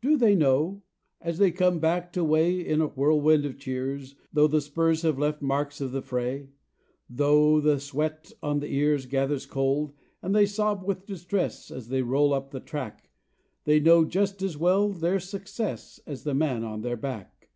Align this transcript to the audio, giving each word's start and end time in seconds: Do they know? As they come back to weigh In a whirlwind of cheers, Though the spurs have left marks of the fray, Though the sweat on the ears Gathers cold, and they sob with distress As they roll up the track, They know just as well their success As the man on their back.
Do 0.00 0.16
they 0.16 0.36
know? 0.36 0.82
As 1.20 1.38
they 1.38 1.50
come 1.50 1.80
back 1.80 2.12
to 2.12 2.22
weigh 2.22 2.64
In 2.64 2.80
a 2.80 2.86
whirlwind 2.86 3.44
of 3.44 3.58
cheers, 3.58 4.14
Though 4.32 4.46
the 4.46 4.60
spurs 4.60 5.02
have 5.02 5.18
left 5.18 5.42
marks 5.42 5.80
of 5.80 5.90
the 5.90 6.02
fray, 6.02 6.50
Though 7.10 7.60
the 7.60 7.80
sweat 7.80 8.30
on 8.40 8.60
the 8.60 8.70
ears 8.72 9.06
Gathers 9.06 9.44
cold, 9.44 9.92
and 10.22 10.36
they 10.36 10.46
sob 10.46 10.84
with 10.84 11.04
distress 11.06 11.72
As 11.72 11.88
they 11.88 12.02
roll 12.02 12.32
up 12.32 12.52
the 12.52 12.60
track, 12.60 13.10
They 13.64 13.80
know 13.80 14.04
just 14.04 14.40
as 14.40 14.56
well 14.56 14.90
their 14.92 15.18
success 15.18 15.98
As 16.06 16.22
the 16.22 16.32
man 16.32 16.62
on 16.62 16.82
their 16.82 16.96
back. 16.96 17.44